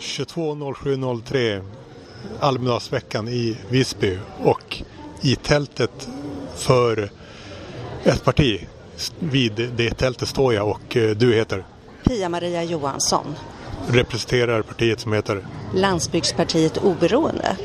[0.00, 1.62] 22.07.03
[2.40, 4.82] Almedalsveckan i Visby och
[5.20, 6.08] i tältet
[6.56, 7.10] för
[8.04, 8.66] ett parti.
[9.18, 11.64] Vid det tältet står jag och eh, du heter?
[12.04, 13.34] Pia-Maria Johansson.
[13.88, 15.46] Representerar partiet som heter?
[15.74, 17.56] Landsbygdspartiet Oberoende.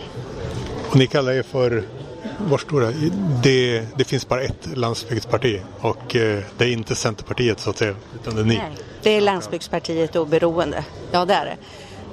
[0.89, 1.83] Och ni kallar er för
[2.39, 2.93] var står det?
[3.43, 3.85] det?
[3.97, 8.35] Det finns bara ett landsbygdsparti och eh, det är inte Centerpartiet så att säga, utan
[8.35, 8.57] det är ni.
[8.57, 8.71] Nej,
[9.03, 10.85] det är Landsbygdspartiet Oberoende.
[11.11, 11.57] Ja, det är det.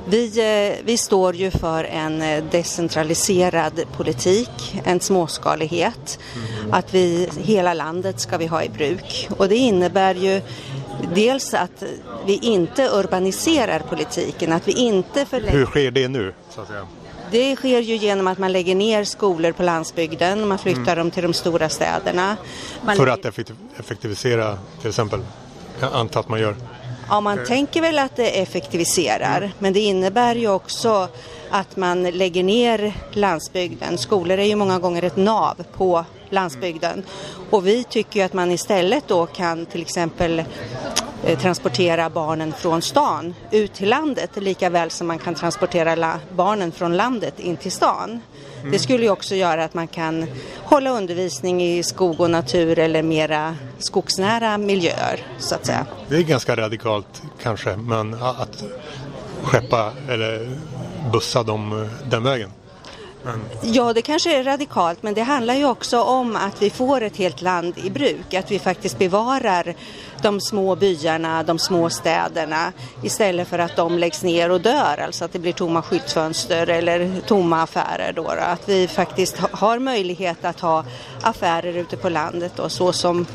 [0.06, 6.18] Vi, eh, vi står ju för en eh, decentraliserad politik, en småskalighet.
[6.34, 6.72] Mm.
[6.72, 9.28] Att vi, hela landet ska vi ha i bruk.
[9.36, 10.40] Och det innebär ju
[11.14, 11.82] dels att
[12.26, 15.58] vi inte urbaniserar politiken, att vi inte förlägger...
[15.58, 16.34] Hur sker det nu?
[16.50, 16.86] Så att säga?
[17.30, 20.96] Det sker ju genom att man lägger ner skolor på landsbygden man flyttar mm.
[20.96, 22.36] dem till de stora städerna.
[22.84, 23.24] Man För att
[23.78, 25.20] effektivisera till exempel?
[25.80, 26.56] Jag antar att man gör.
[27.08, 27.46] Ja, man mm.
[27.46, 29.50] tänker väl att det effektiviserar, mm.
[29.58, 31.08] men det innebär ju också
[31.50, 33.98] att man lägger ner landsbygden.
[33.98, 37.02] Skolor är ju många gånger ett nav på landsbygden
[37.50, 40.44] och vi tycker ju att man istället då kan till exempel
[41.40, 46.96] transportera barnen från stan ut till landet lika väl som man kan transportera barnen från
[46.96, 48.20] landet in till stan.
[48.70, 50.26] Det skulle ju också göra att man kan
[50.64, 55.86] hålla undervisning i skog och natur eller mera skogsnära miljöer så att säga.
[56.08, 58.64] Det är ganska radikalt kanske, men att
[59.42, 60.58] skeppa eller
[61.12, 62.50] bussa dem den vägen.
[63.24, 63.40] Mm.
[63.62, 67.16] Ja, det kanske är radikalt, men det handlar ju också om att vi får ett
[67.16, 69.74] helt land i bruk, att vi faktiskt bevarar
[70.22, 75.24] de små byarna, de små städerna istället för att de läggs ner och dör, alltså
[75.24, 78.12] att det blir tomma skyltfönster eller tomma affärer.
[78.12, 78.42] Då, då.
[78.42, 80.84] Att vi faktiskt har möjlighet att ha
[81.22, 83.26] affärer ute på landet då, så som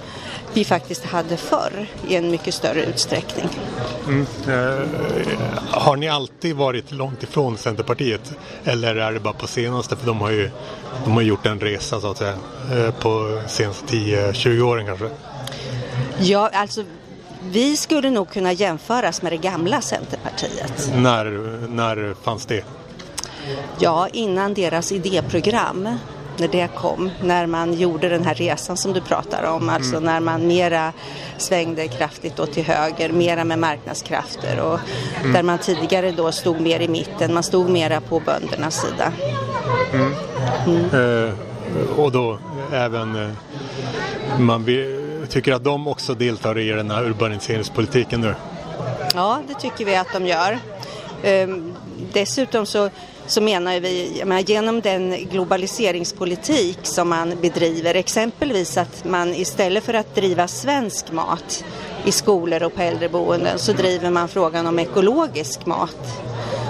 [0.53, 3.49] vi faktiskt hade förr i en mycket större utsträckning.
[4.07, 4.25] Mm.
[4.47, 4.87] Eh,
[5.71, 9.95] har ni alltid varit långt ifrån Centerpartiet eller är det bara på senaste?
[9.95, 10.51] För de har ju
[11.05, 12.35] de har gjort en resa så att säga
[12.73, 15.09] eh, på senaste 10-20 åren kanske.
[16.19, 16.83] Ja, alltså
[17.43, 20.91] vi skulle nog kunna jämföras med det gamla Centerpartiet.
[20.95, 21.25] När,
[21.69, 22.65] när fanns det?
[23.79, 25.97] Ja, innan deras idéprogram
[26.39, 30.03] när det kom, när man gjorde den här resan som du pratar om, alltså mm.
[30.03, 30.93] när man mera
[31.37, 34.79] svängde kraftigt då till höger, mera med marknadskrafter och
[35.19, 35.33] mm.
[35.33, 39.13] där man tidigare då stod mer i mitten, man stod mera på böndernas sida.
[39.93, 40.13] Mm.
[40.67, 41.27] mm.
[41.27, 41.33] Eh,
[41.97, 42.39] och då
[42.73, 43.29] även eh,
[44.39, 44.65] man
[45.29, 48.35] tycker att de också deltar i den här urbaniseringspolitiken nu?
[49.13, 50.59] Ja, det tycker vi att de gör.
[51.23, 51.47] Eh,
[52.13, 52.89] dessutom så
[53.27, 59.93] så menar vi, menar, genom den globaliseringspolitik som man bedriver, exempelvis att man istället för
[59.93, 61.63] att driva svensk mat
[62.05, 66.23] i skolor och på äldreboenden så driver man frågan om ekologisk mat.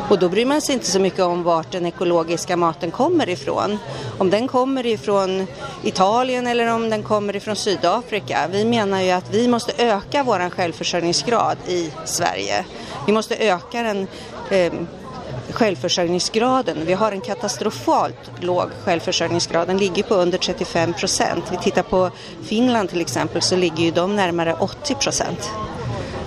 [0.09, 3.77] Och då bryr man sig inte så mycket om vart den ekologiska maten kommer ifrån.
[4.17, 5.47] Om den kommer ifrån
[5.83, 8.47] Italien eller om den kommer ifrån Sydafrika.
[8.51, 12.65] Vi menar ju att vi måste öka vår självförsörjningsgrad i Sverige.
[13.05, 14.07] Vi måste öka den
[14.49, 14.73] eh,
[15.49, 16.77] självförsörjningsgraden.
[16.85, 19.67] Vi har en katastrofalt låg självförsörjningsgrad.
[19.67, 21.43] Den ligger på under 35 procent.
[21.51, 22.09] Vi tittar på
[22.43, 25.49] Finland till exempel så ligger ju de närmare 80 procent.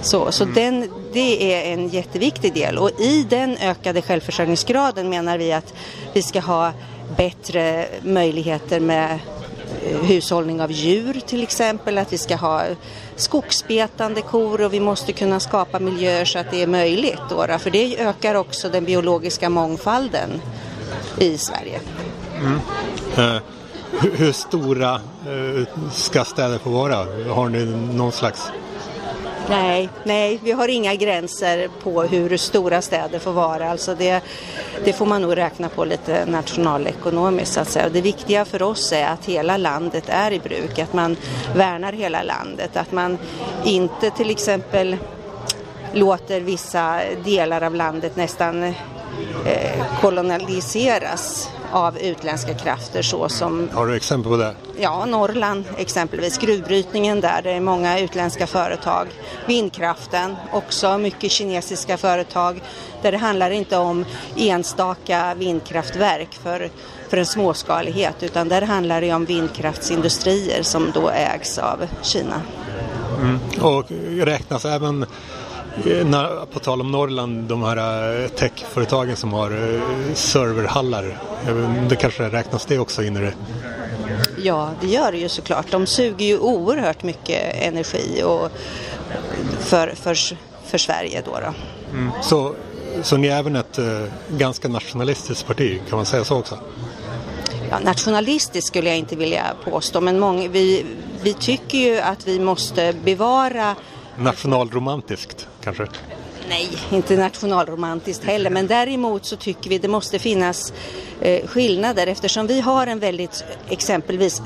[0.03, 0.55] Så, så mm.
[0.55, 5.75] den, det är en jätteviktig del och i den ökade självförsörjningsgraden menar vi att
[6.13, 6.73] vi ska ha
[7.17, 9.19] bättre möjligheter med
[10.03, 12.65] hushållning av djur till exempel, att vi ska ha
[13.17, 17.21] skogsbetande kor och vi måste kunna skapa miljöer så att det är möjligt.
[17.31, 20.31] Då, för det ökar också den biologiska mångfalden
[21.19, 21.81] i Sverige.
[22.39, 22.61] Mm.
[23.17, 23.43] Eh,
[24.01, 26.97] hur, hur, stora eh, ska städer få vara?
[27.35, 27.65] Har ni
[27.95, 28.51] någon slags
[29.51, 33.71] Nej, nej, vi har inga gränser på hur stora städer får vara.
[33.71, 34.21] Alltså det,
[34.85, 37.53] det får man nog räkna på lite nationalekonomiskt.
[37.53, 37.89] Så att säga.
[37.89, 41.17] Det viktiga för oss är att hela landet är i bruk, att man
[41.55, 43.19] värnar hela landet, att man
[43.65, 44.97] inte till exempel
[45.93, 48.75] låter vissa delar av landet nästan eh,
[50.01, 53.69] kolonialiseras av utländska krafter så som...
[53.73, 54.55] Har du exempel på det?
[54.79, 59.07] Ja, Norrland exempelvis, gruvbrytningen där, det är många utländska företag.
[59.47, 62.61] Vindkraften, också mycket kinesiska företag
[63.03, 64.05] där det handlar inte om
[64.37, 66.71] enstaka vindkraftverk för,
[67.09, 72.43] för en småskalighet utan där handlar det om vindkraftsindustrier som då ägs av Kina.
[73.21, 73.39] Mm.
[73.61, 73.85] Och
[74.27, 75.07] räknas även
[76.05, 81.19] när, på tal om Norrland, de här eh, techföretagen som har eh, serverhallar.
[81.89, 83.35] Det kanske räknas det också in i det?
[84.43, 85.71] Ja, det gör det ju såklart.
[85.71, 88.51] De suger ju oerhört mycket energi och
[89.61, 90.17] för, för,
[90.67, 91.31] för Sverige då.
[91.31, 91.55] då.
[91.93, 92.11] Mm.
[92.23, 92.55] Så
[93.03, 96.59] så ni är även ett eh, ganska nationalistiskt parti, kan man säga så också?
[97.71, 100.87] Ja, nationalistiskt skulle jag inte vilja påstå, men många, vi,
[101.23, 103.77] vi tycker ju att vi måste bevara
[104.21, 105.87] Nationalromantiskt kanske?
[106.49, 110.73] Nej, inte nationalromantiskt heller, men däremot så tycker vi det måste finnas
[111.21, 114.43] eh, skillnader eftersom vi har en väldigt exempelvis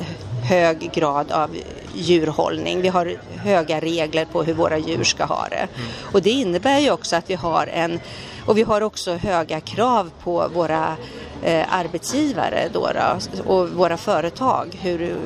[0.48, 1.50] hög grad av
[1.94, 2.82] djurhållning.
[2.82, 5.68] Vi har höga regler på hur våra djur ska ha det.
[6.12, 8.00] Och det innebär ju också att vi har en,
[8.46, 10.96] och vi har också höga krav på våra
[11.42, 15.16] Eh, arbetsgivare då, då, och våra företag hur,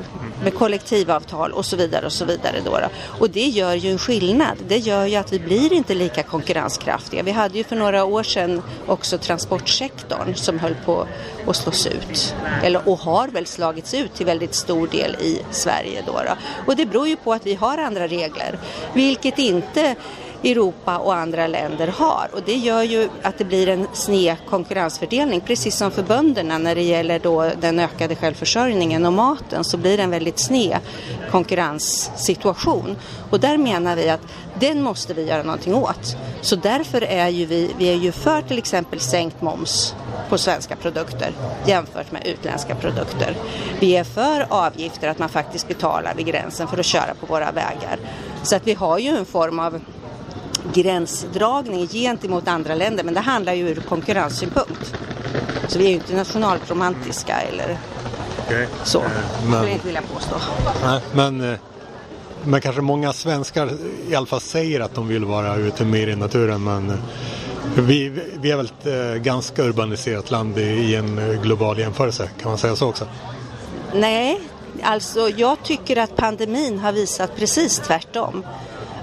[0.43, 2.55] med kollektivavtal och så vidare och så vidare.
[2.65, 2.87] Då, då.
[3.19, 4.57] Och det gör ju en skillnad.
[4.67, 7.23] Det gör ju att vi blir inte lika konkurrenskraftiga.
[7.23, 11.07] Vi hade ju för några år sedan också transportsektorn som höll på
[11.47, 12.35] att slås ut.
[12.63, 16.03] Eller, och har väl slagits ut till väldigt stor del i Sverige.
[16.05, 16.35] Då, då.
[16.67, 18.59] Och det beror ju på att vi har andra regler,
[18.93, 19.95] vilket inte
[20.43, 22.29] Europa och andra länder har.
[22.33, 25.41] Och det gör ju att det blir en sned konkurrensfördelning.
[25.41, 29.97] Precis som för bönderna när det gäller då den ökade självförsörjningen och maten så blir
[29.97, 30.79] det en väldigt sned
[31.31, 32.95] konkurrenssituation.
[33.29, 34.21] Och där menar vi att
[34.59, 36.17] den måste vi göra någonting åt.
[36.41, 39.95] Så därför är ju vi, vi är ju för till exempel sänkt moms
[40.29, 41.31] på svenska produkter
[41.65, 43.35] jämfört med utländska produkter.
[43.79, 47.51] Vi är för avgifter, att man faktiskt betalar vid gränsen för att köra på våra
[47.51, 47.99] vägar.
[48.43, 49.81] Så att vi har ju en form av
[50.73, 54.95] gränsdragning gentemot andra länder men det handlar ju ur konkurrenssynpunkt.
[55.67, 57.77] Så vi är ju inte nationalromantiska eller
[58.45, 58.67] okay.
[58.83, 60.35] så, men, skulle jag inte vilja påstå.
[60.83, 61.57] Nej, men,
[62.43, 63.69] men kanske många svenskar
[64.09, 67.01] i alla fall säger att de vill vara ute mer i naturen men
[67.75, 68.09] vi,
[68.41, 72.89] vi är väl ett ganska urbaniserat land i en global jämförelse, kan man säga så
[72.89, 73.05] också?
[73.93, 74.41] Nej,
[74.83, 78.45] alltså jag tycker att pandemin har visat precis tvärtom.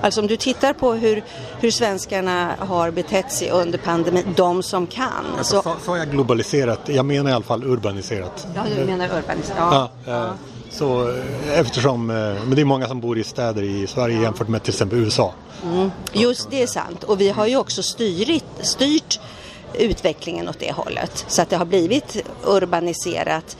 [0.06, 1.24] Alltså om du tittar på hur,
[1.60, 5.08] hur svenskarna har betett sig under pandemin, de som kan.
[5.38, 6.80] Alltså, så, sa jag globaliserat?
[6.86, 8.46] Jag menar i alla fall urbaniserat.
[8.54, 9.58] Ja, du menar urbaniserat.
[9.58, 9.90] Ja.
[10.04, 10.28] ja, ja.
[10.70, 14.48] Så eh, eftersom, eh, men det är många som bor i städer i Sverige jämfört
[14.48, 15.34] med till exempel USA.
[15.64, 15.90] Mm.
[16.12, 19.20] Just det är sant och vi har ju också styrit, styrt
[19.74, 21.24] utvecklingen åt det hållet.
[21.28, 23.56] Så att det har blivit urbaniserat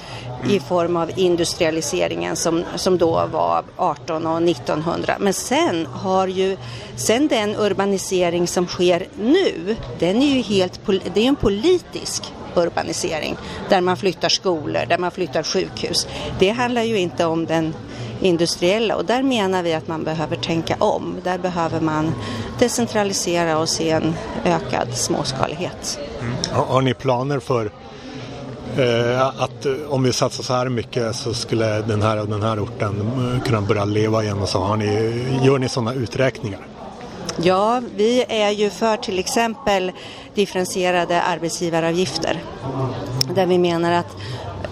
[0.51, 5.17] i form av industrialiseringen som, som då var 18 och 1900.
[5.21, 6.57] Men sen har ju,
[6.97, 10.81] sen den urbanisering som sker nu, den är ju helt,
[11.15, 12.23] det är en politisk
[12.55, 13.37] urbanisering
[13.69, 16.07] där man flyttar skolor, där man flyttar sjukhus.
[16.39, 17.75] Det handlar ju inte om den
[18.21, 21.17] industriella och där menar vi att man behöver tänka om.
[21.25, 22.15] Där behöver man
[22.59, 24.15] decentralisera och se en
[24.45, 25.99] ökad småskalighet.
[26.21, 26.35] Mm.
[26.53, 27.71] Har, ni planer för
[28.77, 32.65] eh, att om vi satsar så här mycket så skulle den här och den här
[32.65, 33.01] orten
[33.35, 36.61] eh, kunna börja leva igen och så har ni, gör ni sådana uträkningar?
[37.43, 39.93] Ja, vi är ju för till exempel
[40.35, 42.43] differentierade arbetsgivaravgifter.
[43.35, 44.17] Där vi menar att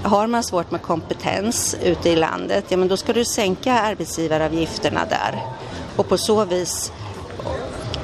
[0.05, 5.01] har man svårt med kompetens ute i landet, ja men då ska du sänka arbetsgivaravgifterna
[5.11, 5.43] där.
[5.97, 6.93] Och på så vis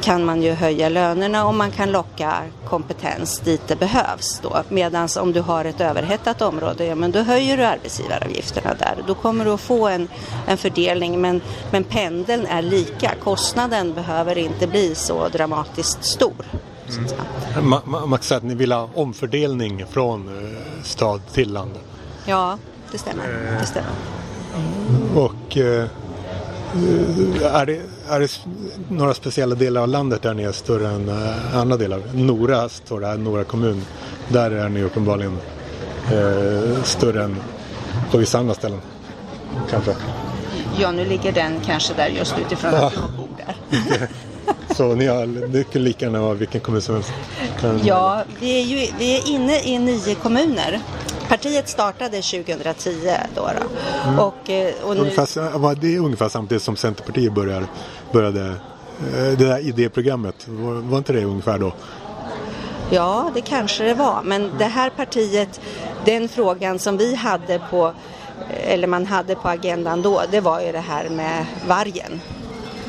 [0.01, 4.43] kan man ju höja lönerna och man kan locka kompetens dit det behövs.
[4.69, 8.97] Medan om du har ett överhettat område, ja men då höjer du arbetsgivaravgifterna där.
[9.07, 10.09] Då kommer du att få en,
[10.47, 13.15] en fördelning men, men pendeln är lika.
[13.23, 16.45] Kostnaden behöver inte bli så dramatiskt stor.
[17.57, 17.69] Mm.
[17.69, 21.75] Man, man kan säga att ni vill ha omfördelning från eh, stad till land.
[22.27, 22.59] Ja,
[22.93, 23.57] det stämmer.
[23.61, 23.91] Det stämmer.
[25.15, 25.87] Och eh,
[27.43, 28.41] är, det, är det
[28.89, 32.03] några speciella delar av landet där ni är större än eh, andra delar?
[32.15, 33.85] Nora står det här, Nora kommun.
[34.29, 35.39] Där är ni uppenbarligen
[36.13, 37.37] eh, större än
[38.11, 38.81] på vissa andra ställen.
[39.71, 39.97] Kanske.
[40.79, 44.09] Ja, nu ligger den kanske där just utifrån att jag bor där.
[44.75, 47.13] Så ni har, det kan lika gärna vara vilken kommun som helst.
[47.85, 50.81] Ja, vi är ju vi är inne i nio kommuner.
[51.31, 52.91] Partiet startade 2010
[53.35, 53.41] då.
[53.41, 53.49] då.
[54.09, 54.19] Mm.
[54.19, 55.01] Och, eh, och nu...
[55.01, 57.67] ungefär, det är ungefär samtidigt som Centerpartiet började,
[58.13, 58.55] började eh,
[59.13, 60.49] det där idéprogrammet.
[60.49, 61.73] Var, var inte det ungefär då?
[62.91, 64.23] Ja, det kanske det var.
[64.23, 65.61] Men det här partiet,
[66.05, 67.93] den frågan som vi hade på,
[68.51, 72.21] eller man hade på agendan då, det var ju det här med vargen.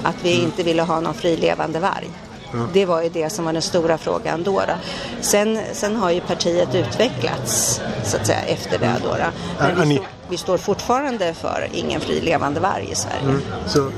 [0.03, 0.45] Att vi mm.
[0.45, 2.09] inte ville ha någon frilevande varg.
[2.53, 2.67] Ja.
[2.73, 4.59] Det var ju det som var den stora frågan då.
[4.59, 4.73] då.
[5.21, 9.09] Sen, sen har ju partiet utvecklats så att säga efter det då.
[9.09, 9.73] då.
[9.75, 13.23] Men vi, stå, vi, står fortfarande för ingen frilevande varg i Sverige.
[13.23, 13.41] Mm.
[13.67, 13.91] Så,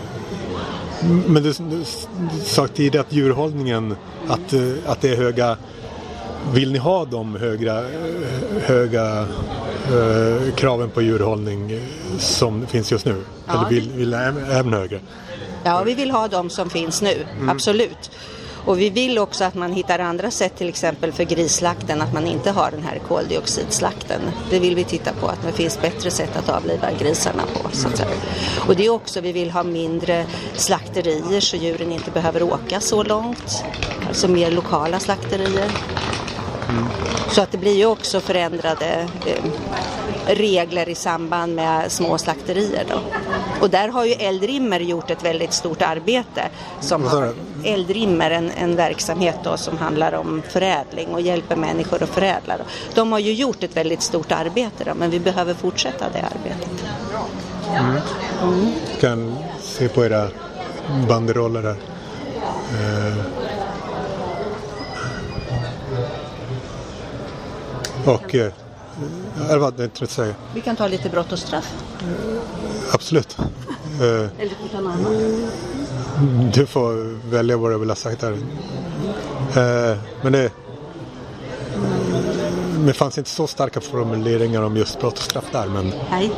[1.27, 1.83] men du, du,
[2.43, 3.95] sa tidigare att djurhållningen,
[4.27, 5.57] att, eh, att det är höga
[6.51, 7.83] vill ni ha de högra,
[8.61, 9.27] höga
[9.91, 11.79] äh, kraven på djurhållning
[12.19, 13.23] som finns just nu?
[13.47, 14.99] Ja, Eller vill, vill även högre?
[15.63, 17.49] Ja, vi vill ha de som finns nu, mm.
[17.49, 18.11] absolut.
[18.65, 22.27] Och vi vill också att man hittar andra sätt till exempel för grisslakten, att man
[22.27, 24.21] inte har den här koldioxidslakten.
[24.49, 27.69] Det vill vi titta på, att det finns bättre sätt att avliva grisarna på.
[27.71, 28.09] Så att säga.
[28.67, 33.03] Och det är också, vi vill ha mindre slakterier så djuren inte behöver åka så
[33.03, 33.63] långt.
[34.07, 35.71] Alltså mer lokala slakterier.
[36.69, 36.85] Mm.
[37.31, 39.43] Så att det blir ju också förändrade eh,
[40.27, 42.85] regler i samband med små slakterier.
[42.89, 42.99] Då.
[43.61, 46.49] Och där har ju Eldrimmer gjort ett väldigt stort arbete.
[46.79, 52.09] Som har, Eldrimmer, en, en verksamhet då som handlar om förädling och hjälper människor att
[52.09, 52.57] förädla.
[52.57, 52.63] Då.
[52.93, 56.83] De har ju gjort ett väldigt stort arbete då, men vi behöver fortsätta det arbetet.
[57.69, 57.97] Mm.
[58.41, 58.71] Mm.
[58.99, 60.27] kan se på era
[61.07, 61.77] banderoller här.
[62.73, 63.17] Eh.
[68.05, 68.51] Och eh,
[69.59, 70.33] vad det inte säga.
[70.53, 71.73] Vi kan ta lite brott och straff.
[72.91, 73.37] Absolut.
[74.01, 74.29] Eller
[74.71, 76.53] ta något annat.
[76.53, 78.31] Du får välja vad du vill ha sagt där.
[78.31, 80.51] Eh, men det,
[82.85, 85.67] det fanns inte så starka formuleringar om just brott och straff där.
[85.67, 86.31] Men Nej.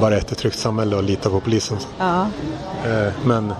[0.00, 1.78] bara ett tryggt samhälle och lita på polisen.
[1.98, 2.26] Ja.
[2.84, 3.54] Eh, men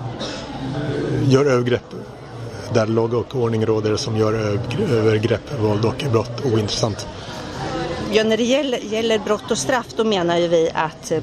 [1.23, 1.95] gör övergrepp
[2.73, 4.33] där lag och ordning råder som gör
[4.91, 7.07] övergrepp, våld och brott ointressant.
[8.11, 11.19] Ja, när det gäller, gäller brott och straff då menar ju vi att eh,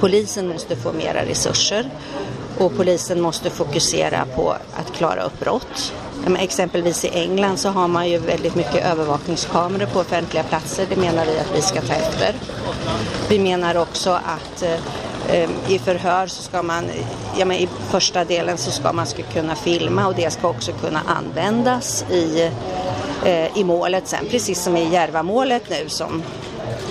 [0.00, 1.90] polisen måste få mera resurser
[2.58, 5.92] och polisen måste fokusera på att klara upp brott.
[6.38, 10.86] Exempelvis i England så har man ju väldigt mycket övervakningskameror på offentliga platser.
[10.90, 12.34] Det menar vi att vi ska ta efter.
[13.28, 16.84] Vi menar också att eh, eh, i förhör så ska man,
[17.38, 20.72] ja men i första delen så ska man ska kunna filma och det ska också
[20.72, 22.50] kunna användas i
[23.24, 26.22] eh, i målet sen, precis som i Järvamålet nu som,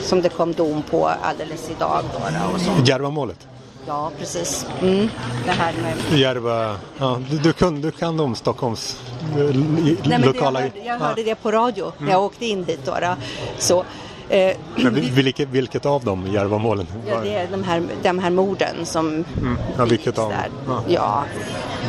[0.02, 2.04] som det kom dom på alldeles idag.
[2.14, 3.48] Då, då Järvamålet?
[3.88, 4.66] Ja, precis.
[4.82, 5.10] Mm.
[5.46, 6.20] Det här med...
[6.20, 9.00] Järva, ja, du, du, kan, du kan om Stockholms
[9.38, 9.56] eh,
[10.04, 10.60] Nej, lokala...
[10.60, 12.80] Jag hörde, jag hörde det på radio när jag åkte in hit.
[12.86, 13.16] Då, då.
[13.58, 13.84] Så,
[14.30, 16.88] eh, Men vilket, vilket av dem, Järvamålen?
[17.08, 19.08] Ja, det är de här, de här morden som...
[19.08, 19.58] Mm.
[19.78, 20.40] Ja, vilket av dem?
[20.68, 21.24] Ja, ja,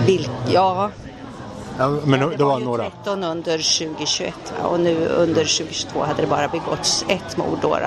[0.06, 0.90] vilk, ja
[1.78, 2.90] Ja, men det, det var, var några.
[2.90, 7.58] 13 under 2021 och nu under 2022 hade det bara begåtts ett mord.
[7.62, 7.78] Då,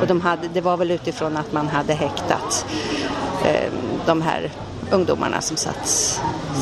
[0.00, 2.66] och de hade, det var väl utifrån att man hade häktat
[3.44, 3.72] eh,
[4.06, 4.50] de här
[4.90, 5.88] ungdomarna som, satt,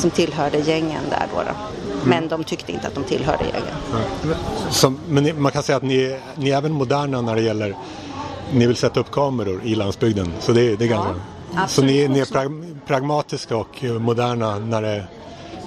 [0.00, 1.26] som tillhörde gängen där.
[1.35, 1.43] Då, då.
[1.43, 2.09] Mm.
[2.09, 4.35] Men de tyckte inte att de tillhörde gängen.
[4.71, 7.76] Så, men man kan säga att ni, ni är även moderna när det gäller
[8.52, 10.33] ni vill sätta upp kameror i landsbygden.
[10.41, 11.14] Så det, det är ganska...
[11.55, 15.05] Ja, så ni, ni är pragmatiska och moderna när det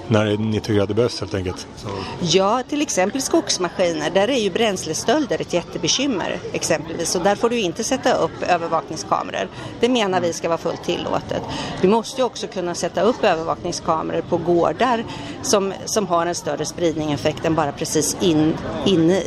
[0.08, 1.66] när ni tycker att det behövs helt enkelt?
[1.76, 1.88] Så.
[2.20, 4.10] Ja, till exempel skogsmaskiner.
[4.10, 9.48] Där är ju bränslestölder ett jättebekymmer exempelvis och där får du inte sätta upp övervakningskameror.
[9.80, 11.42] Det menar vi ska vara fullt tillåtet.
[11.80, 15.04] Vi måste ju också kunna sätta upp övervakningskameror på gårdar
[15.42, 19.22] som, som har en större spridningseffekt än bara precis in, inne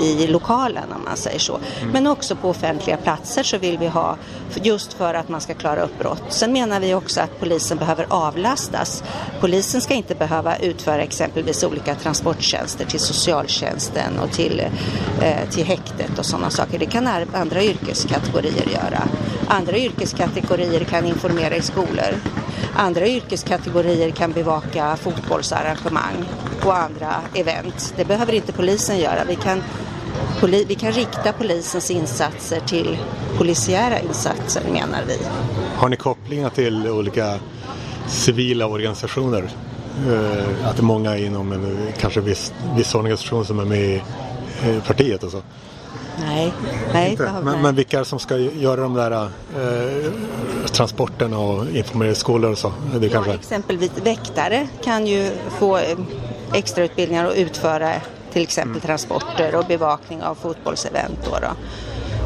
[0.00, 1.56] i, i lokalen om man säger så.
[1.80, 1.92] Mm.
[1.92, 4.16] Men också på offentliga platser så vill vi ha
[4.62, 6.22] just för att man ska klara upp brott.
[6.28, 9.04] Sen menar vi också att polisen behöver avlastas.
[9.40, 14.62] Polisen ska inte behöva utföra exempelvis olika transporttjänster till socialtjänsten och till,
[15.22, 16.78] eh, till häktet och sådana saker.
[16.78, 19.02] Det kan andra yrkeskategorier göra.
[19.48, 22.12] Andra yrkeskategorier kan informera i skolor.
[22.74, 26.24] Andra yrkeskategorier kan bevaka fotbollsarrangemang
[26.64, 27.94] och andra event.
[27.96, 29.24] Det behöver inte polisen göra.
[29.28, 29.62] Vi kan,
[30.40, 32.98] poli, vi kan rikta polisens insatser till
[33.38, 35.18] polisiära insatser menar vi.
[35.76, 37.38] Har ni kopplingar till olika
[38.08, 39.50] civila organisationer?
[40.08, 44.02] Eh, att det är många inom en kanske viss, viss organisation som är med i
[44.86, 45.42] partiet och så.
[46.20, 46.52] Nej,
[46.92, 47.18] nej.
[47.42, 50.12] Men, men vilka som ska göra de där eh,
[50.66, 52.72] transporterna och informera skolor och så?
[52.94, 53.34] Det ja, kanske...
[53.34, 55.98] Exempelvis väktare kan ju få eh,
[56.52, 57.92] extrautbildningar och utföra
[58.32, 58.80] till exempel mm.
[58.80, 61.18] transporter och bevakning av fotbollsevent.
[61.24, 61.48] Då, då.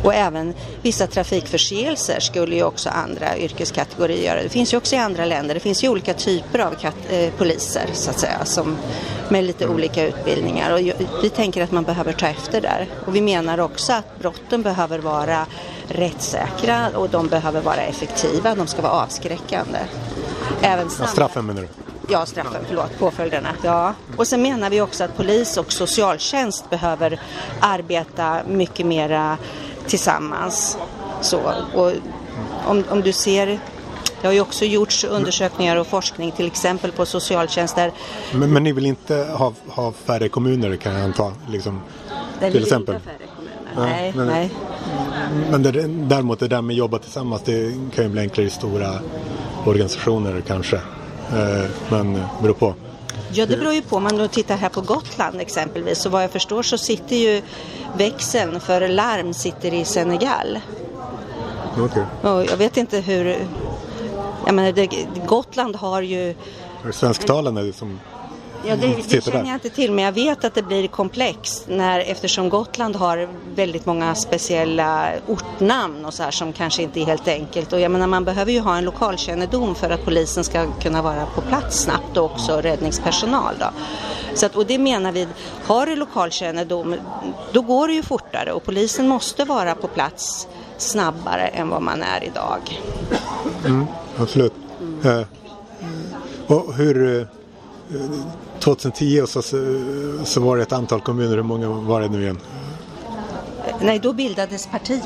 [0.06, 4.42] Och även vissa trafikförseelser skulle ju också andra yrkeskategorier göra.
[4.42, 5.54] Det finns ju också i andra länder.
[5.54, 6.74] Det finns ju olika typer av
[7.10, 8.76] eh, poliser så att säga som,
[9.28, 10.72] med lite olika utbildningar.
[10.72, 10.80] Och
[11.22, 12.86] vi tänker att man behöver ta efter där.
[13.06, 15.46] Och vi menar också att brotten behöver vara
[15.88, 18.54] rättssäkra och de behöver vara effektiva.
[18.54, 19.78] De ska vara avskräckande.
[20.62, 21.68] Även ja, straffen menar du?
[22.08, 23.48] Ja, straffen, förlåt, påföljderna.
[23.62, 23.94] Ja.
[24.16, 27.20] Och sen menar vi också att polis och socialtjänst behöver
[27.60, 29.38] arbeta mycket mera
[29.86, 30.78] tillsammans.
[31.20, 31.40] Så,
[31.74, 31.92] och
[32.66, 33.58] om, om du ser
[34.20, 37.92] det har ju också gjorts undersökningar och forskning till exempel på socialtjänster.
[38.34, 41.32] Men, men ni vill inte ha, ha färre kommuner kan jag anta?
[41.48, 41.80] Liksom,
[42.40, 42.94] till vill exempel.
[42.94, 43.96] färre kommuner.
[43.96, 44.50] nej, men, nej.
[45.50, 48.50] Men det, däremot det där med att jobba tillsammans det kan ju bli enklare i
[48.50, 48.92] stora
[49.64, 50.76] organisationer kanske.
[50.76, 52.74] Eh, men beror på.
[53.32, 53.96] Ja, det beror ju på.
[53.96, 57.42] Om man tittar här på Gotland exempelvis, så vad jag förstår så sitter ju
[57.96, 60.58] växeln för larm sitter i Senegal.
[62.22, 63.36] Och jag vet inte hur...
[64.46, 64.88] Jag menar, det,
[65.26, 66.30] Gotland har ju...
[66.30, 66.34] Är
[66.86, 68.00] det svensktalande som
[68.68, 71.64] Ja, det, det sitter känner jag inte till, men jag vet att det blir komplext
[71.68, 77.04] när, eftersom Gotland har väldigt många speciella ortnamn och så här som kanske inte är
[77.04, 77.72] helt enkelt.
[77.72, 81.26] Och jag menar, man behöver ju ha en lokalkännedom för att polisen ska kunna vara
[81.26, 83.54] på plats snabbt och också räddningspersonal.
[83.58, 83.66] Då.
[84.34, 85.28] Så att, och det menar vi,
[85.66, 86.96] har du lokalkännedom
[87.52, 92.02] då går det ju fortare och polisen måste vara på plats snabbare än vad man
[92.02, 92.80] är idag.
[94.18, 94.52] Absolut.
[95.04, 95.20] Eh,
[96.46, 97.20] och hur...
[97.20, 97.26] eh,
[98.60, 99.42] 2010 och så,
[100.24, 102.38] så var det ett antal kommuner, hur många var det nu igen?
[103.80, 105.02] Nej, då bildades partiet.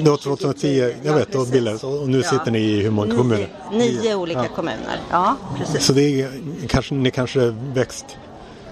[0.00, 2.30] Var 2010, jag vet, då bildades och nu Ja.
[2.30, 3.48] sitter ni i hur många Nio, kommuner?
[3.72, 5.00] nio olika kommuner.
[5.10, 5.84] Ja, precis.
[5.86, 6.30] Så det är
[6.68, 8.04] kanske, ni kanske växt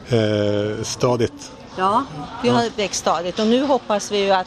[0.09, 1.53] eh, stadigt.
[1.79, 2.05] Ja,
[2.43, 4.47] vi har växt stadigt och nu hoppas vi ju att,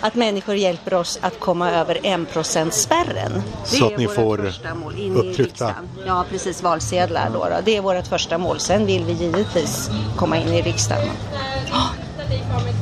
[0.00, 3.42] att människor hjälper oss att komma över 1%-spärren.
[3.62, 4.38] Det Så att ni får
[5.14, 5.74] upptryckta-.
[6.06, 7.56] Ja, precis, valsedlar då, då.
[7.64, 8.60] Det är vårt första mål.
[8.60, 11.08] Sen vill vi givetvis komma in i riksdagen.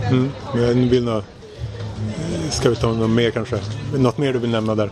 [0.08, 0.32] Mm.
[0.54, 1.22] Men vill nå,
[2.50, 3.58] ska vi ta något mer kanske?
[3.96, 4.90] Något mer du vill nämna där?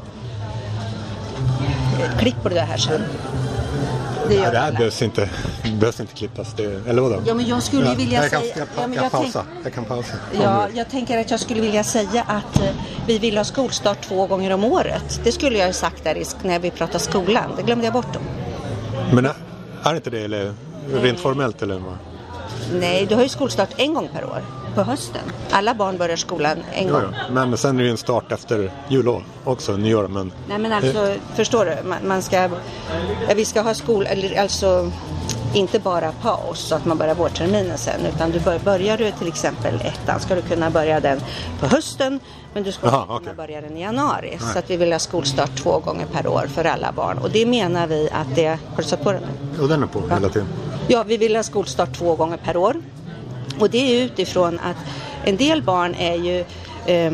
[2.18, 3.02] Klipp på det här sen.
[4.28, 5.30] Det Ja, gör det här behövs inte,
[5.80, 6.54] behövs inte klippas.
[6.56, 7.23] Det, eller vadå?
[7.26, 8.54] Ja, men jag skulle ju vilja jag kan, säga...
[8.56, 9.45] Jag, ja, tänk- pausa.
[9.64, 10.14] jag kan pausa.
[10.42, 12.68] Ja, jag tänker att jag skulle vilja säga att eh,
[13.06, 15.21] vi vill ha skolstart två gånger om året.
[15.25, 17.50] Det skulle jag ha sagt där när vi pratade skolan.
[17.56, 18.21] Det glömde jag bort då.
[19.14, 19.35] Men är-
[19.83, 20.54] är inte det eller,
[21.02, 21.78] rent formellt eller?
[21.78, 21.99] vad?
[22.80, 24.42] Nej, du har ju skolstart en gång per år.
[24.76, 25.23] På hösten.
[25.50, 27.02] Alla barn börjar skolan en Ja, gång.
[27.12, 27.33] ja.
[27.33, 30.09] Men sen är det ju en start efter jullov också, nyår.
[30.09, 31.88] Men Nej men alltså, förstår du?
[31.88, 32.49] Man, man ska, ja,
[33.37, 34.90] vi ska ha skol, eller alltså
[35.54, 39.28] inte bara paus så att man börjar vårterminen sen utan du bör, börjar du till
[39.28, 41.21] exempel ettan ska du kunna börja den
[41.61, 42.21] på hösten
[42.54, 43.35] men du ska Aha, kunna okej.
[43.37, 44.38] börja den i januari.
[44.53, 47.46] Så att vi vill ha skolstart två gånger per år för alla barn och det
[47.46, 49.22] menar vi att det, har du satt på den?
[49.61, 50.48] och den är på hela tiden.
[50.88, 52.77] Ja, vi vill ha skolstart två gånger per år.
[53.59, 54.77] Och det är utifrån att
[55.25, 56.45] en del barn är ju
[56.87, 57.12] eh,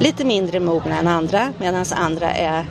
[0.00, 2.66] lite mindre mogna än andra medan andra är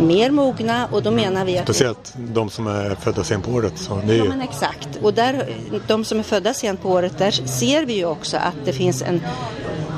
[0.00, 1.64] mer mogna och då menar vi att...
[1.64, 3.78] Speciellt de som är födda sent på året.
[3.78, 4.88] Så det är Ja men exakt.
[5.02, 8.56] Och där, de som är födda sent på året, där ser vi ju också att
[8.64, 9.20] det finns en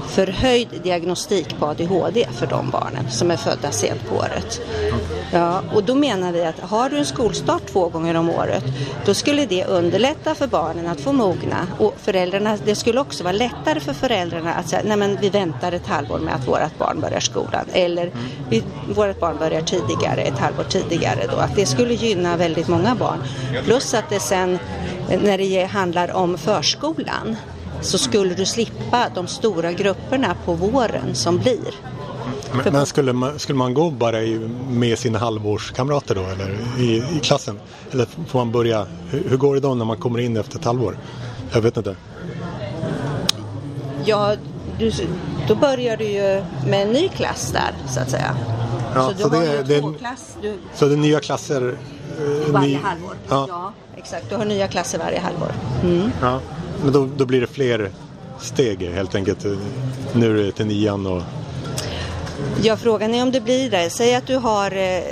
[0.09, 4.61] förhöjd diagnostik på ADHD för de barnen som är födda sent på året.
[5.33, 8.65] Ja, och då menar vi att har du en skolstart två gånger om året
[9.07, 13.33] då skulle det underlätta för barnen att få mogna och föräldrarna, det skulle också vara
[13.33, 17.01] lättare för föräldrarna att säga nej men vi väntar ett halvår med att vårt barn
[17.01, 18.11] börjar skolan eller
[18.49, 18.63] vi,
[18.95, 21.37] vårt barn börjar tidigare, ett halvår tidigare då.
[21.37, 23.19] Att det skulle gynna väldigt många barn.
[23.65, 24.59] Plus att det sen
[25.23, 27.37] när det handlar om förskolan
[27.83, 31.75] så skulle du slippa de stora grupperna på våren som blir.
[32.53, 34.39] men men skulle, man, skulle man gå bara i,
[34.71, 37.61] med sina halvårskamrater då eller i, i klassen?
[37.93, 40.65] Eller får man börja, hur, hur går det då när man kommer in efter ett
[40.65, 40.97] halvår?
[41.53, 41.97] Jag vet inte.
[44.05, 44.35] Ja,
[44.79, 44.93] du,
[45.49, 48.37] då börjar du ju med en ny klass där så att säga.
[48.95, 51.75] Ja, så så det är- det är- klass du, Så det är nya klasser?
[52.19, 53.15] eh, varje ny- halvår.
[53.29, 53.73] Ja.
[53.97, 54.31] exakt.
[54.31, 55.53] Du har nya klasser varje halvår.
[55.83, 56.11] Mm.
[56.23, 56.41] ja.
[56.83, 57.91] Men då, då blir det fler
[58.41, 59.45] steg helt enkelt.
[60.13, 61.23] Nu är det till nian och
[62.63, 63.91] Ja, frågan är om det blir det.
[63.91, 65.03] Säg att du har eh,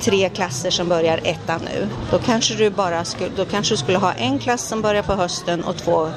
[0.00, 1.88] tre klasser som börjar ettan nu.
[2.10, 5.12] Då kanske, du bara skulle, då kanske du skulle ha en klass som börjar på
[5.12, 6.08] hösten och två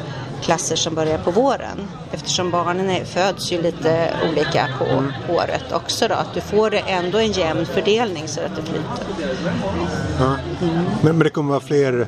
[0.41, 1.87] klasser som börjar på våren.
[2.11, 4.85] Eftersom barnen är, föds ju lite olika på
[5.33, 6.15] året också då.
[6.15, 8.83] Att du får ändå en jämn fördelning så att det flyter.
[10.19, 10.35] Ja.
[11.01, 12.07] Men, men det kommer vara fler.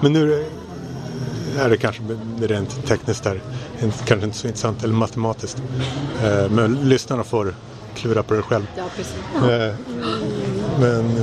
[0.00, 0.46] Men nu
[1.58, 2.02] är det kanske
[2.40, 3.40] rent tekniskt där.
[4.04, 5.62] Kanske inte så intressant eller matematiskt.
[6.24, 7.54] Eh, Men lyssnarna får
[7.94, 8.66] klura på det själv.
[8.76, 9.16] Ja, precis.
[9.50, 9.74] Eh,
[10.80, 11.16] Men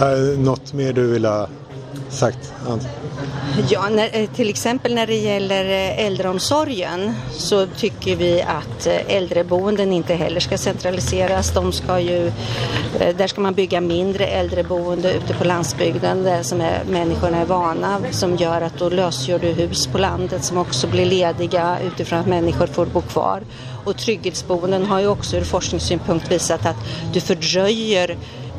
[0.00, 1.48] eh, något mer du vill ha
[2.08, 2.52] sagt?
[3.70, 9.16] Ja, när, eh, till exempel när det gäller eh, äldreomsorgen så tycker vi att eh,
[9.16, 11.54] äldreboenden inte heller ska centraliseras.
[11.54, 12.32] De ska ju,
[12.98, 18.00] där ska man bygga mindre äldreboende ute på landsbygden där som är, människorna är vana
[18.10, 22.26] som gör att då lösgör du hus på landet som också blir lediga utifrån att
[22.26, 23.42] människor får bo kvar.
[23.84, 26.76] Och trygghetsboenden har ju också ur forskningssynpunkt visat att
[27.12, 28.16] du fördröjer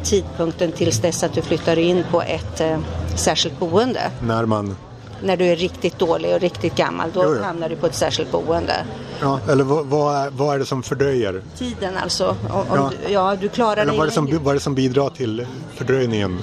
[0.10, 2.80] tidpunkten tills dess att du flyttar in på ett eh,
[3.16, 4.12] särskilt boende.
[4.22, 4.76] När man
[5.24, 7.44] när du är riktigt dålig och riktigt gammal, då Jo, jo.
[7.44, 8.74] hamnar du på ett särskilt boende.
[9.22, 11.42] Ja, eller vad, vad, är, vad är det som fördröjer?
[11.58, 12.36] Tiden alltså.
[12.50, 12.92] Om, om Ja.
[13.06, 15.48] Du, ja, du klarar Eller vad är, det som, vad är det som bidrar till
[15.76, 16.40] fördröjningen?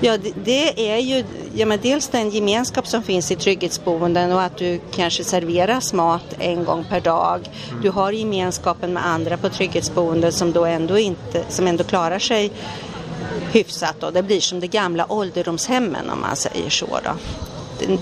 [0.00, 4.42] Ja, det, det är ju ja, men dels den gemenskap som finns i trygghetsboenden och
[4.42, 7.50] att du kanske serveras mat en gång per dag.
[7.82, 12.52] Du har gemenskapen med andra på trygghetsboenden som då ändå, inte, som ändå klarar sig
[13.52, 13.94] hyfsat.
[14.00, 14.10] Då.
[14.10, 16.86] Det blir som det gamla ålderdomshemmen om man säger så.
[17.04, 17.10] Då.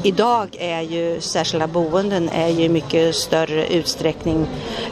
[0.02, 4.46] Idag är ju särskilda boenden är ju mycket större utsträckning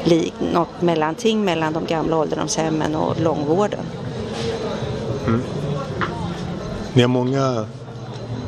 [0.05, 3.81] lik, något mellanting mellan de gamla ålderdomshemmen och långvården.
[6.93, 7.67] Ni har många,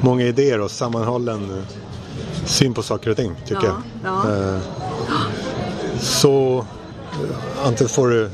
[0.00, 1.64] många idéer och sammanhållen eh,
[2.46, 4.12] syn på saker och ting tycker Ja, jag.
[4.26, 4.54] ja.
[4.54, 4.58] Eh,
[6.00, 6.58] Så
[7.12, 8.30] eh, antingen får du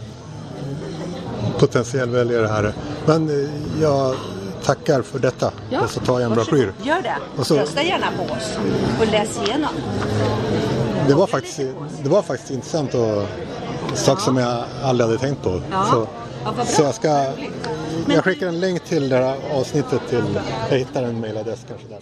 [1.58, 2.72] potentiell väljare här.
[3.06, 3.50] Men eh,
[3.82, 4.14] jag
[4.64, 6.72] tackar för detta och så tar jag en broschyr.
[6.82, 7.16] Gör det.
[7.36, 8.58] Och så- Rösta gärna på oss
[9.00, 9.70] och läs igenom.
[11.08, 11.60] Det var faktiskt,
[12.02, 13.22] det var faktiskt intressant och
[13.94, 15.60] saker som jag aldrig hade tänkt på.
[15.70, 15.86] Ja.
[15.90, 16.06] Så,
[16.44, 17.08] Ja, så jag ska
[18.08, 20.24] jag skickar en länk till det här avsnittet till,
[20.70, 21.98] jag hittar en mejladress kanske där.